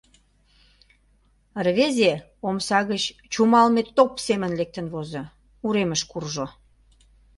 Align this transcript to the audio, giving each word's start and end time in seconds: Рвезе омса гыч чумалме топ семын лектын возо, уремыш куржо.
Рвезе 1.65 2.13
омса 2.47 2.79
гыч 2.91 3.03
чумалме 3.31 3.81
топ 3.95 4.11
семын 4.25 4.51
лектын 4.59 4.85
возо, 4.93 5.23
уремыш 5.65 6.01
куржо. 6.11 6.47